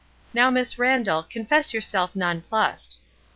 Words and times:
"Now, 0.33 0.49
Miss 0.49 0.79
Randall, 0.79 1.21
confess 1.21 1.73
yovirself 1.73 2.15
non 2.15 2.41
plussed." 2.41 2.97